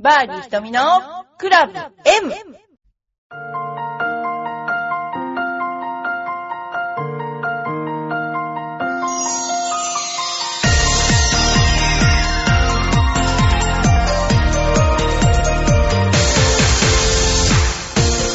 [0.00, 0.80] バーディー瞳の
[1.38, 2.32] クラブ M!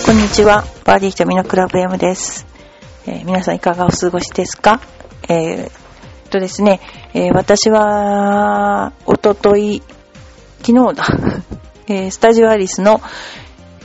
[0.06, 0.66] こんにちは。
[0.84, 2.46] バーディー瞳のクラブ M です。
[3.08, 4.82] えー皆さんいかがお過ごしですか？
[5.30, 5.72] えーっ
[6.30, 6.82] とですね、
[7.14, 9.82] えー私は、おととい、
[10.66, 11.06] 昨日だ、
[11.88, 13.02] えースタジオアリスの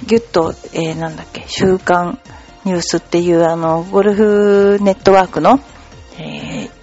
[0.06, 2.18] ギュッと、えーなんだっけ、週刊
[2.64, 5.60] ニュースっていうあの、ゴルフネットワークの、
[6.18, 6.78] えー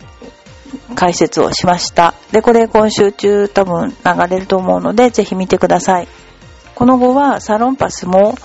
[0.96, 2.14] 解説をしました。
[2.32, 6.08] で、これ今週中多分流れると思うので、ぜひ見てください。
[6.74, 8.36] この後はサロンパスも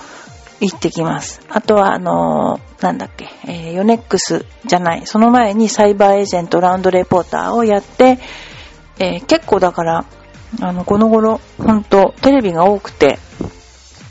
[0.59, 1.41] 行ってきます。
[1.49, 5.05] あとは、あのーなんだっけ、えーヨネックスじゃない。
[5.05, 8.19] その前にサイバーエージェントラウンドレポーターをやって、
[8.99, 10.05] えー結構だから、
[10.59, 13.19] あの、この頃、本当テレビが多くて、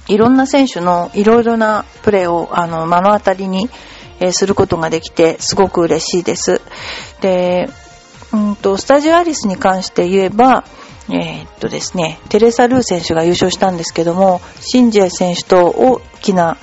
[0.08, 3.68] いろんな選手のいろいろなプレーを、あの、目の当たりに、
[4.20, 6.60] えーすることができて、すごく嬉しいです。
[7.20, 7.68] で、
[8.32, 10.64] うんと、スタジオアリスに関して言えば、
[11.08, 16.56] えーっとですね、テレサ・ルー選手が優勝したんですけども、シンジエ選手と大きな、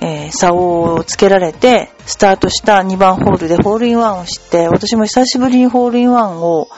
[0.00, 6.68] えー差をつけられて、スタートした2番ホールでホールインワンをして、私も久しぶりにホールインワンを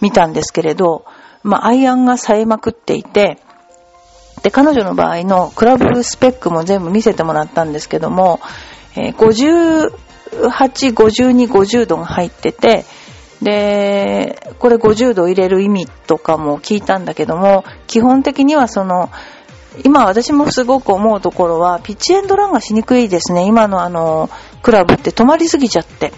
[0.00, 1.04] 見たんですけれど、
[1.42, 3.38] まあ、アイアンが冴えまくっていて、
[4.42, 8.40] で、彼女の場合のクラブスペックも全部見せてもらったんですけども、
[8.96, 9.92] えー
[10.32, 12.84] 58、52、50度が入ってて、
[13.40, 19.10] で、これ50度入れる意味とかも聞いたんだけども、基本的にはその、
[19.84, 23.44] 今私もすごく思うところは、ピッチエンドランがしにくいですね。
[23.46, 24.30] 今のあの、
[24.62, 26.12] クラブって止まりすぎちゃって。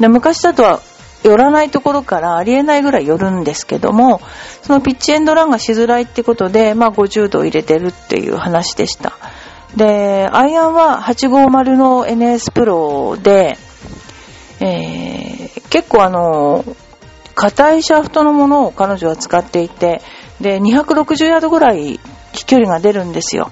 [0.00, 0.80] で、昔だとは
[1.22, 4.20] 寄らないところからありえないぐらい寄るんですけども、
[4.62, 9.16] そのピッチエンドランがしづらいってことで、まあ50度入れてるっていう話でした。
[9.76, 13.58] で、アイアンは850の NS プロで、
[14.60, 15.38] えー
[15.70, 16.64] 結構あの、
[17.34, 20.02] 硬いシャフトのものを彼女は使っていて、
[20.40, 22.00] で、260ヤードぐらい
[22.32, 23.50] 飛距離が出るんですよ。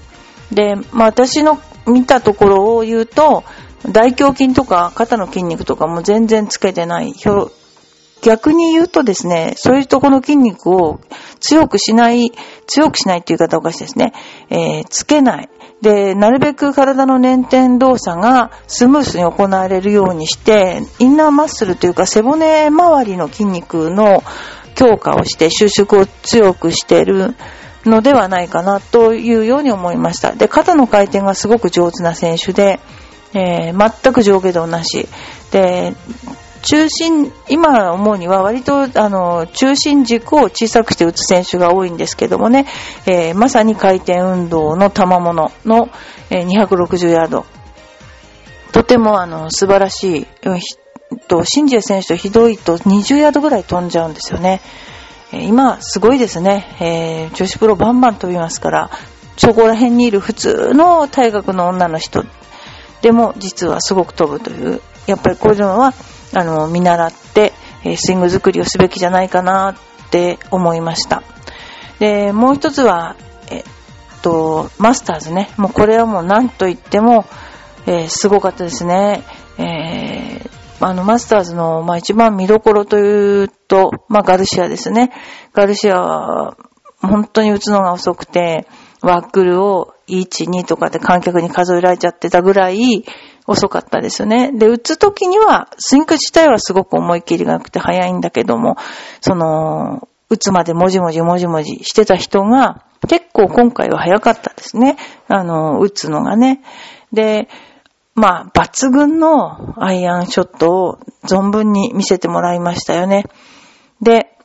[0.50, 3.44] で、まあ私の見たところを言うと、
[3.90, 7.14] 大胸筋とか肩の筋肉とかも全然つけてない。
[8.22, 11.00] 逆に言うとですね、そういうとこの筋肉を
[11.40, 12.32] 強くしない、
[12.66, 14.12] 強くしないっていう言い方おかしいですね。
[14.50, 15.48] えーつけない。
[15.82, 24.22] で、なるべく体の粘点動作がスムースに行われるようにして、インナーマッスルというか背骨周りの筋肉の
[24.74, 27.34] 強化をして収縮を強くしてる
[27.84, 30.32] のではないかなというように思いました。
[30.32, 32.80] で、肩の回転がすごく上手な選手で、
[33.36, 35.06] えー全く上下動なし。
[35.50, 35.92] で、
[36.62, 42.66] 中心、今思うには割と、あの、中心軸を小さくして打つ選手が多いんですけどもね、
[43.06, 45.90] えーまさに回転運動の賜物の、
[46.30, 47.44] えー260ヤード。
[48.72, 50.26] とても、あの、素晴らしい。
[50.44, 50.60] うん
[51.28, 54.60] と、シンジエ選手とひどいと20ヤードぐらい飛んじゃうんですよね。
[55.32, 56.76] えー今、すごいですね。
[56.80, 58.90] えー女子プロバンバン飛びますから、
[59.36, 62.24] そこら辺にいる普通の体格の女の人
[63.06, 65.94] でも実はすごく飛ぶという、やっぱりこういうのは、
[66.34, 67.52] あの、見習って、
[67.84, 71.22] えスイング作りをすべきじゃないかなって思いました。
[72.00, 73.14] で、もう一つは、
[73.48, 73.64] えっ
[74.22, 75.50] と、マスターズね。
[75.56, 77.26] もうこれはもう何と言っても、
[77.86, 79.22] えーすごかったですね。
[79.56, 80.50] えー
[80.80, 85.12] あの、マスターズの、まあ、一番見どころというと、まあ、ガルシアですね。
[85.54, 86.56] ガルシアは、
[87.00, 88.66] 本当に打つのが遅くて、
[89.02, 93.04] ワックルを1、2とかで観客に数えられちゃってたぐらい
[93.46, 94.52] 遅かったですね。
[94.52, 98.76] で、打つ時には、スイング自体はすごく思い切りが良くて速いんだけども、
[99.20, 104.96] その、打つまでもじもじもじもじしてた人が、結構今回は早かったですね。
[105.28, 106.62] あの、打つのがね。
[107.12, 107.48] で、
[108.14, 113.24] まあ、抜群のアイアンショットを存分に見せてもらいましたよね。
[114.00, 114.35] で、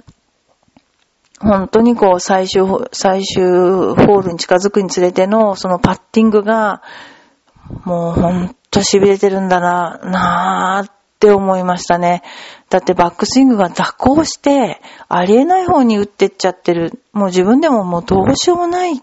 [1.41, 6.81] 本当にこう最終、最終ホールに近づくにつれてのそのパッティングが、
[7.83, 12.21] もう本当痺れてるんだな、なーって思いましたね。
[12.69, 17.01] だってバックスイングが蛇行して、ありえない方に打ってっちゃってる。
[17.11, 19.01] もう自分でももうどうしようもない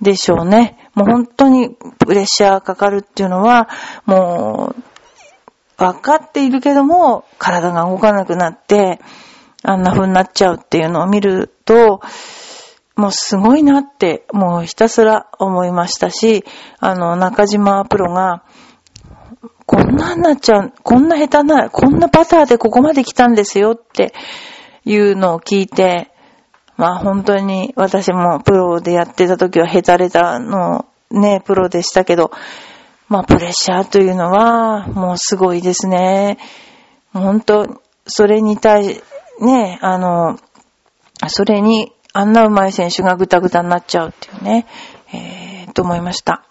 [0.00, 0.90] でしょうね。
[0.94, 3.68] もう本当にプレッシャーかかるっていうのは、
[4.06, 4.82] もう、
[5.76, 9.00] 分かっているけども、体が動かなくなって、
[9.68, 12.00] あんな風になっちゃうっていうのを見ると、
[12.96, 16.44] もうすごいなって、もうひたすら思いましたし、
[16.80, 18.44] あの、中島プロが、
[19.66, 24.14] こんなんなっちゃう、こんな下手な、こんなパターでここまで来たんですよって
[24.86, 26.10] いうのを聞いて、
[26.78, 32.30] まあ本当に私もプロでやってた時はヘタレタのね、プロでしたけど、
[33.08, 36.38] まあプレッシャーというのはもうすごいですね。
[37.12, 39.02] 本当、それに対し、
[39.40, 40.38] ね、あの、
[41.28, 44.66] それにあんな上手い選手がぐたぐたになっちゃうっていうね、
[45.12, 46.44] えー、と思いました。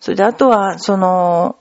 [0.00, 1.56] それであとは、その、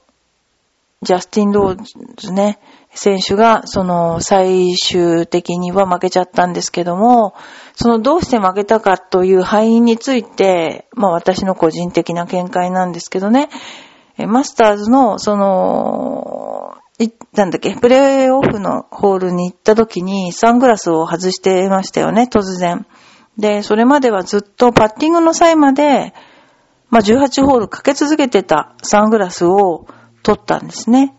[1.03, 2.59] ジャスティン・ローズね、
[2.91, 7.35] 選手が、その、最終的には負けちゃったんですけども、
[7.75, 13.49] その、どうして負けたかという敗因について、まあ私の個人的な見解なんですけどね、
[14.25, 16.56] マスターズの、その、
[17.33, 22.88] なんだっけ、プレイオフのホールに行った時にサングラスを外してましたよね、突然。
[23.38, 26.13] で、それまではずっとパッティングの際まで、
[26.89, 29.85] まあ、18ホールかけ続けてたサングラスを
[30.23, 31.15] 取ったんですね。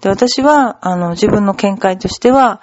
[0.00, 2.60] で、私は、あの、自分の見解としては、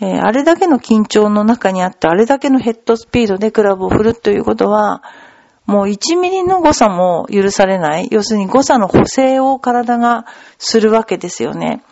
[0.00, 5.02] えー、あれだけの緊張の中にあって、あれだけのヘッドスピードでクラブを振るということは、
[5.66, 8.08] もう1ミリの誤差も許されない。
[8.10, 10.24] 要するに誤差の補正を体が
[10.58, 11.84] するわけですよね。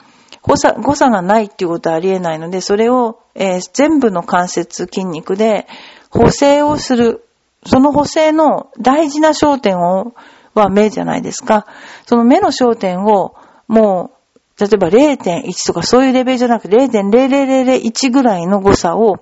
[0.42, 5.66] 誤差、誤差がないっていうことはありえないので、それを、えー、全部の関節筋肉で
[6.10, 7.24] 補正をする。
[7.66, 10.14] その補正の大事な焦点を、
[10.54, 11.66] は目じゃないですか。
[12.06, 13.34] その目の焦点を、
[13.68, 14.12] も
[14.58, 19.18] う、例えば0.1とかそういうレベルじゃなくて0.0001ぐらいの誤差を、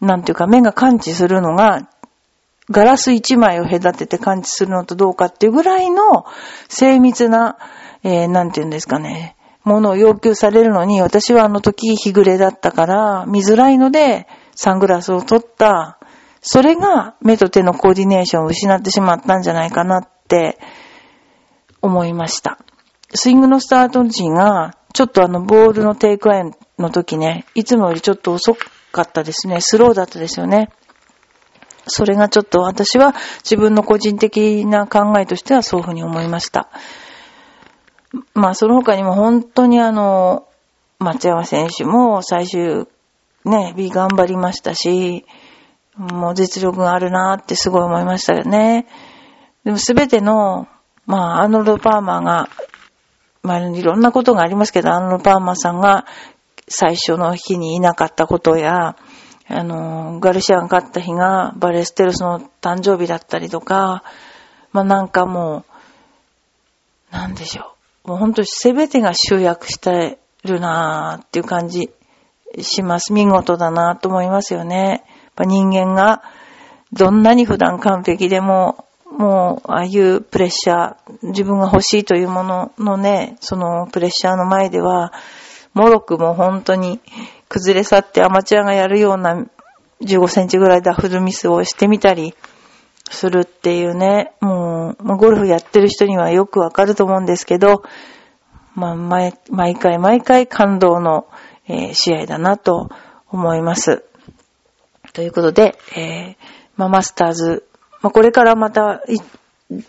[0.00, 1.88] なんていうか目が感知するのが、
[2.70, 6.24] ガラス1枚を隔てて感知するのとどうかっていうぐらいの
[6.68, 7.58] 精密な、
[8.02, 9.35] えー、なんていうんですかね、
[9.66, 15.98] ものを要求されるのに、私はあの時日暮れだったから見づらいのでサングラスを取った。
[16.40, 20.58] それが目と手のコーディネーションを失ってしまったんじゃないかなって
[21.82, 22.58] 思いました。
[23.12, 28.56] スイングのスタート時が、ちょっとあのボールのテイクアイの時ね、いつもよりちょっと遅
[28.92, 29.60] かったですね。
[29.60, 30.70] スローだったですよね。
[31.88, 36.68] それがちょっと私は自分の個人的な考えとしてはそういうふうに思いました。
[38.34, 40.46] まあ、その他にも本当にあの、
[40.98, 42.86] 松山選手も最終、
[43.44, 45.24] ね、B 頑張りましたし、
[45.96, 48.86] もう実力があるなってすごい思いましたよね。
[49.64, 50.68] でもすべての、
[51.06, 52.48] まあ、アーノルド・パーマーが、
[53.42, 56.06] まあ、いろんなことがありますけど、アーノルド・パーマーさんが
[56.68, 58.96] 最初の日にいなかったことや、
[59.48, 64.02] あの、ガルシアが勝った日がバレステルスの誕生日だったりとか、
[64.72, 65.64] まあなんかも
[67.10, 67.75] う、なんでしょう。
[68.06, 71.90] もう本当に全てが集約してるなーっていう感じ
[72.60, 73.12] します。
[73.12, 75.04] 見事だなと思いますよね。
[75.38, 76.22] 人間が
[76.92, 78.86] どんなに普段完璧でも、
[79.18, 85.12] もう、ああいうプレッシャー、自分が欲しいというもののね、そのプレッシャーの前では、
[85.74, 87.00] もろくも本当に
[87.48, 89.46] 崩れ去ってアマチュアがやるような
[90.00, 92.34] 15センチぐらいダフルミスをしてみたり、
[93.10, 97.82] するっていうね、もう、まあ、ゴルフやってる人にはよくわかると思うんですけど、
[98.74, 99.32] まあ、毎
[99.76, 101.26] 回毎回感動の、
[101.66, 102.88] えー、試合だなと
[103.30, 104.04] 思います。
[105.12, 106.36] ということで、えー、
[106.76, 107.66] まあ、マスターズ、
[108.02, 109.02] まあ、これからまた、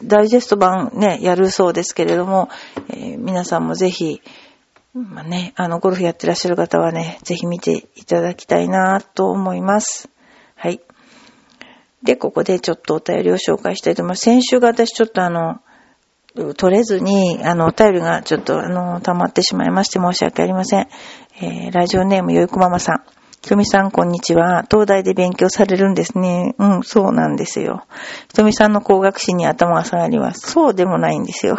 [0.03, 2.49] ダイジェスト版ね、やるそうですけれども、
[2.89, 4.21] えー、皆さんもぜひ、
[4.93, 10.09] まあね、あの、ゴルフやってらっしゃる方はね、ぜひ見ていただきたいなと思います。
[12.03, 14.21] で、ここでちょっとお便りを紹介したいと思います。
[14.21, 15.61] 先週が私ちょっとあの、
[16.55, 20.87] 取れずに、あの、お便りがちょっとあの、溜まってしまいまして申し訳ありません。
[21.41, 23.03] えー、ラジオネームよいこママさん。
[23.41, 24.65] ひとみさん、こんにちは。
[24.69, 26.53] 東大で勉強されるんですね。
[26.57, 27.85] うん、そうなんですよ。
[28.27, 30.51] ひとみさんの工学士に頭が下がります。
[30.51, 31.57] そうでもないんですよ。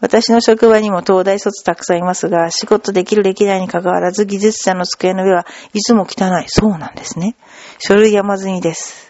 [0.00, 6.44] 私の職場にも東大卒たくさんいますが、仕事できるできないに関わらず、技術者の机の上はいつも汚い。
[6.46, 7.36] そうなんですね。
[7.78, 9.09] 書類山積みです。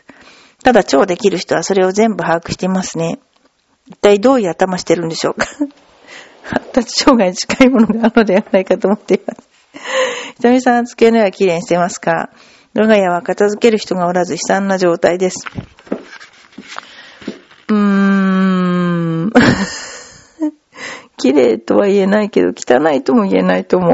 [0.62, 3.18] ただ超できる人はそれを全部把握していますね。
[3.88, 5.46] 一体どういう頭してるんでしょうか
[6.42, 9.48] 発達障害に近いものがあるのではないかと思っています。
[10.36, 12.30] ひとみさん、机の上は綺麗にしてますか
[12.74, 15.46] 我が家は片付ける人がおらず悲惨な状態です。
[17.68, 19.32] うーん。
[21.16, 23.92] 綺麗とは言えないけど、汚いとも言えないと思う。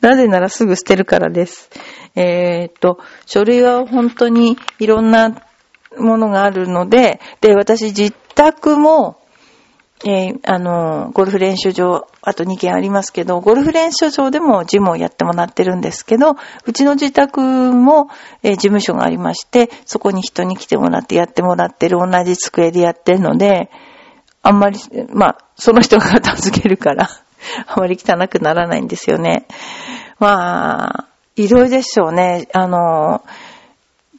[0.00, 1.70] なぜならすぐ捨てるからです。
[2.16, 5.42] えー、っと、書類は本当にいろんな
[5.98, 9.18] ものがあるので、で、私自宅も、
[10.04, 18.08] えー、あの、ゴルフ練習場、あと2軒ありますけど、ゴルフ練習場でもジムをやってもらってるんですけど、うちの自宅も、
[18.42, 23.70] えー、事務所がありまして、そこに人に来てもらってやってもらってる同じ机でやってるので、
[24.42, 24.78] あんまり、
[25.12, 27.08] まあ、その人が片付けるから
[27.66, 29.46] あまり汚くならないんですよね。
[30.18, 31.06] まあ、
[31.36, 32.48] いろいろでしょうね。
[32.52, 33.24] あの、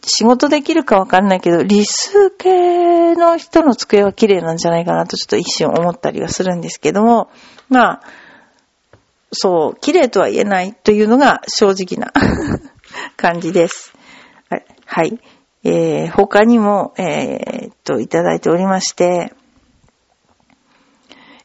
[0.04, 7.30] 仕事できるかわかんないけど、理数系の人の机は綺麗なんじゃないかなとちょっと一瞬思ったりはするんですけども、
[7.70, 8.02] まあ、
[9.32, 12.14] そう、綺麗とは言えないというのが正直な
[13.18, 13.94] 感じです。
[14.86, 15.20] はい。
[15.64, 19.34] えー、他にも、えー、っと、いただいておりまして、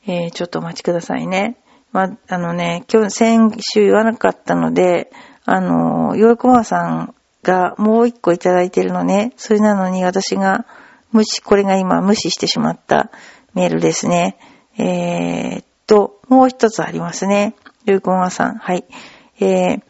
[0.07, 1.57] えー、ちょっとお待ちくださいね。
[1.91, 5.11] まあ、あのね、今日、先週言わなかったので、
[5.45, 9.33] あの、よいこまさんがもう一個いただいてるのね。
[9.37, 10.67] それなのに私が
[11.11, 13.11] 無視、これが今無視してしまった
[13.55, 14.37] メールですね。
[14.79, 17.55] えー、っと、もう一つありますね。
[17.85, 18.55] よいこまさん。
[18.57, 18.85] はい。
[19.41, 19.83] えー、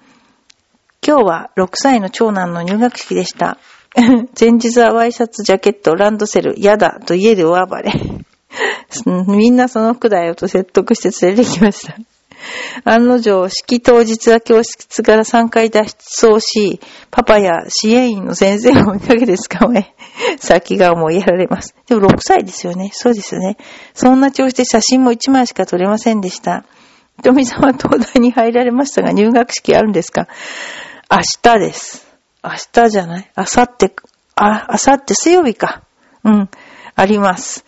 [1.06, 3.58] 今日は6歳の長男の入学式でした。
[4.38, 7.92] 前日はワイシャツ、ジャケット、ランドセル、やだと家で大暴れ。
[9.28, 11.96] みんなその服だよと説得して連れてきました。
[12.84, 15.94] 案の定、式当日は教室から3回脱
[16.28, 16.80] 走し、
[17.10, 19.94] パパや支援員の先生を追いかけて捕まえ、
[20.38, 21.74] 先が思いやられます。
[21.86, 22.90] でも6歳ですよね。
[22.92, 23.56] そうですよね。
[23.94, 26.64] そんな調子で写真も1枚しか撮れませんでした。
[27.22, 30.28] 富さんは東大に入られましたが、入学式あるんですか？
[31.10, 32.06] 明日です。
[32.42, 33.30] 明日じゃない？
[33.36, 33.92] 明後日、
[34.34, 35.82] あ、明後日水曜日か。
[36.24, 36.48] うん、
[36.94, 37.64] あります。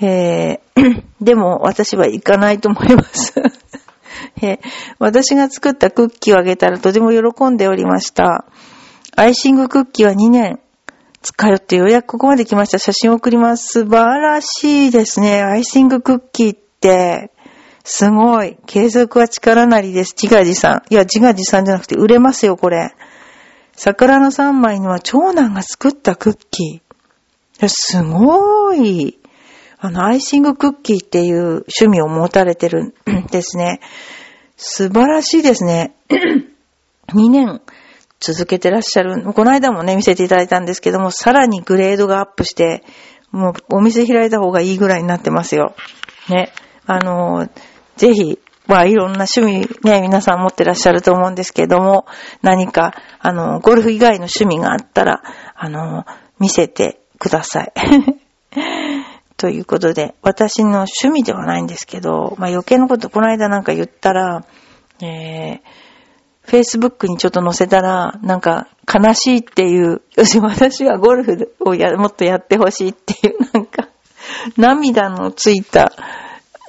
[0.00, 3.34] えー、 でも私は行かないと思います
[4.42, 4.60] え、
[4.98, 8.46] 私が作ったクッキーをあげたらとても喜んでおりました。
[9.16, 10.60] アイシングクッキーは2年
[11.24, 12.78] 使よってようやくここまで来ました。
[12.78, 13.80] 写真を送ります。
[13.84, 15.42] 素晴らしいですね。
[15.42, 17.30] アイシングクッキーって、
[17.82, 18.58] すごい。
[18.66, 20.14] 継続は力なりです。
[20.20, 20.82] 自画自賛。
[20.90, 22.94] いや、自画自賛じゃなくて売れますよ、これ。
[23.72, 27.68] 桜の3枚には長男が作ったクッキー。
[27.68, 29.18] すごい。
[29.78, 33.80] あの、アイシングクッキーっていう趣味を持たれてるんですね。
[34.56, 35.94] 素晴らしいですね。
[37.12, 37.60] 2年
[38.20, 39.22] 続けてらっしゃる。
[39.22, 42.82] この間もね、見せていただいたんですけども、さらにグレードがアップして、
[43.30, 45.74] もうお店開いた方がいいぐらいになってますよ。
[46.28, 46.52] ね。
[46.86, 47.48] あの、
[47.96, 52.06] ぜひ、まあいろんな趣味ね、皆さん持ってらっしゃると思うんですけども、
[52.42, 55.22] 何か、あの、ゴルフ以外の趣味があったら、
[55.54, 56.06] あの、
[56.38, 57.72] 見せてください。
[59.44, 64.46] ということで、私の趣味ではないんですけど、まあ余計なことこの間なんか言ったら、
[65.02, 65.60] えー、
[66.46, 73.90] Facebook にちょっと載せたら、なんか悲しいっていう、要するに私はゴルフをやもっとやってほしいっていう、なんか、
[74.56, 75.92] 涙のついた、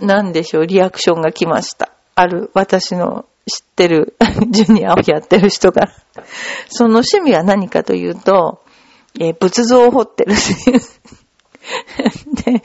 [0.01, 1.94] なんでしょう、リアクションが来ました。
[2.15, 4.17] ある、私の知ってる、
[4.51, 5.94] ジュニアをやってる人が。
[6.67, 8.60] その趣味は何かというと、
[9.17, 10.82] えー、仏像を彫ってるっていう。
[12.45, 12.63] で、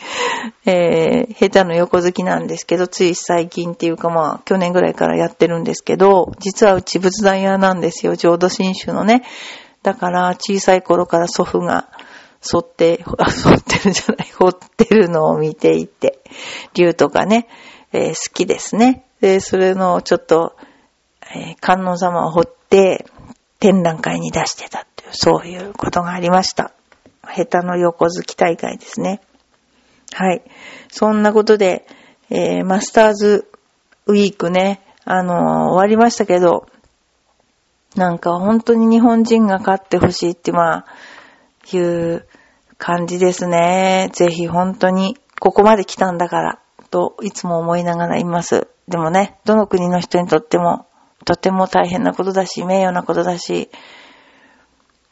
[0.66, 9.22] えー、下手の横好きなんですけど、つい最近っていうかまあ、去年ぐらいからやってるんですけど、実はうち仏壇屋なんですよ、浄土真宗のね。
[9.82, 11.88] だから、小さい頃から祖父が、
[12.42, 16.20] 沿って、あ、沿ってるじゃない、掘ってるのを見ていて、
[16.74, 17.48] 竜とかね、
[17.92, 19.04] えー、好きですね。
[19.20, 20.56] で、それのちょっと、
[21.34, 23.06] えー、観音様を掘って、
[23.58, 26.72] 展覧会に出してたっていう、そういうことがありました。
[27.22, 29.20] 下手の横好き大会ですね。
[30.12, 30.42] はい。
[30.90, 31.86] そんなことで、
[32.30, 33.48] えー、マスターズ
[34.06, 35.36] ウィークね、あのー、
[35.70, 36.66] 終わりましたけど、
[37.96, 40.86] なんか本当に日本人が勝ってほしいって、まあ、
[41.72, 42.26] いう
[42.78, 44.10] 感じですね。
[44.12, 46.60] ぜひ本当に、ここまで来たんだから、
[46.90, 48.68] といつも思いながらいます。
[48.88, 50.86] でもね、どの国の人にとっても、
[51.24, 53.70] とても大変なことだし、名誉なことだし、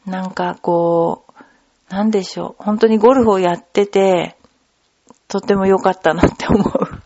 [0.05, 1.28] なんかこう、
[1.89, 2.63] なんでしょう。
[2.63, 4.35] 本当にゴルフをやってて、
[5.27, 7.03] とても良かったなって思う。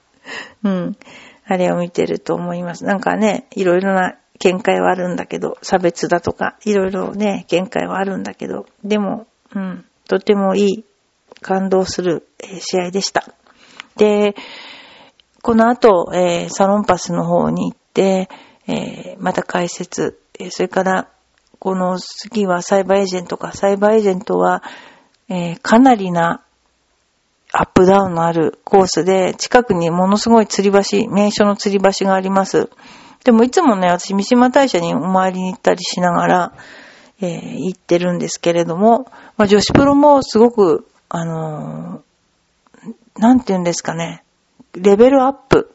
[0.63, 0.97] うん。
[1.45, 2.85] あれを見てると思います。
[2.85, 10.85] なんかね、いろいろな見解はあるんだけど、差別だとか、いろいろね、見解はあるんだけど、でも、うん、とてもいい、
[11.41, 13.25] 感動する、え試合でした。
[13.97, 14.35] で、
[15.41, 18.29] この後、えー、サロンパスの方に行って、
[18.67, 21.09] えー、また解説、えそれから
[21.60, 23.53] この次はサイバーエージェントか。
[23.53, 24.63] サイバーエージェントは、
[25.29, 26.43] えー、かなりな
[27.51, 32.69] アップダウンのあるコースで、近くにものすごい吊り橋、名所の吊り橋があります。
[33.24, 36.53] でもいつもね、私三島大社にお参りに行ったりしながら、
[37.22, 39.05] えー、行ってるんですけれども、
[39.38, 44.24] まあ、女子プロもすごく、あのー、なんて言うんですかね、
[44.74, 45.74] レベルアップ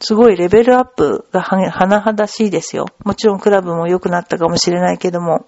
[0.00, 2.86] すごいレベルアップが甚だしいですよ。
[3.04, 5.46] もちろんクラブも良くなったかもしれないけども。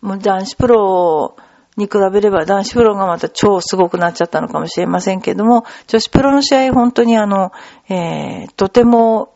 [0.00, 1.36] もう男子プロ
[1.76, 7.52] に比べれば男子プロがまた超すごくなっちゃったのかもしれませんけども、女子プロの試合本当にあの、
[7.88, 9.32] えー、とても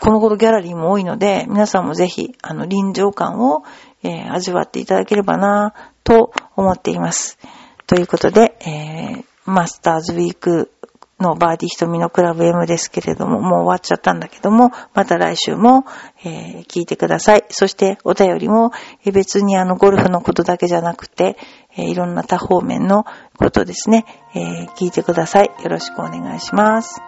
[0.00, 3.64] この頃ギャラリーも多いので、皆さんもぜひ、あの、臨場感を、
[4.02, 7.38] えー、味わっていただければなと思っています。
[7.86, 10.72] ということで、えー、マスターズウィーク
[11.20, 15.84] のバーディ瞳のクラブ M ですけれども、もう終わっちゃったんだけども、また来週も、
[16.24, 17.44] えー、聞いてください。
[17.50, 18.72] そしてお便りも、
[19.04, 21.36] えー、別にあのゴルフのことだけじゃなくて、
[21.76, 23.04] えー、いろんな多方面の
[23.38, 25.50] ことですね、え聞いてください。
[25.62, 27.00] よろしくお願いします。